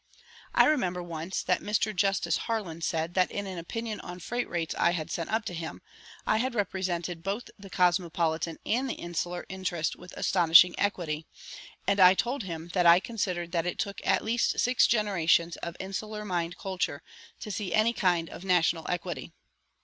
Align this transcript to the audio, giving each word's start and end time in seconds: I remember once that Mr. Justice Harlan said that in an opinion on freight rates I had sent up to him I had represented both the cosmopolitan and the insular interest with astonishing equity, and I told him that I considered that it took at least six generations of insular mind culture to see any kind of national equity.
I 0.55 0.65
remember 0.65 1.03
once 1.03 1.43
that 1.43 1.61
Mr. 1.61 1.95
Justice 1.95 2.35
Harlan 2.49 2.81
said 2.81 3.13
that 3.13 3.29
in 3.29 3.45
an 3.45 3.59
opinion 3.59 3.99
on 3.99 4.17
freight 4.19 4.49
rates 4.49 4.73
I 4.79 4.93
had 4.93 5.11
sent 5.11 5.29
up 5.31 5.45
to 5.45 5.53
him 5.53 5.79
I 6.25 6.37
had 6.37 6.55
represented 6.55 7.21
both 7.21 7.51
the 7.59 7.69
cosmopolitan 7.69 8.57
and 8.65 8.89
the 8.89 8.95
insular 8.95 9.45
interest 9.47 9.95
with 9.95 10.11
astonishing 10.17 10.73
equity, 10.79 11.27
and 11.85 11.99
I 11.99 12.15
told 12.15 12.41
him 12.41 12.69
that 12.69 12.87
I 12.87 12.99
considered 12.99 13.51
that 13.51 13.67
it 13.67 13.77
took 13.77 14.01
at 14.03 14.25
least 14.25 14.59
six 14.59 14.87
generations 14.87 15.55
of 15.57 15.77
insular 15.79 16.25
mind 16.25 16.57
culture 16.57 17.03
to 17.39 17.51
see 17.51 17.71
any 17.71 17.93
kind 17.93 18.27
of 18.27 18.43
national 18.43 18.87
equity. 18.89 19.33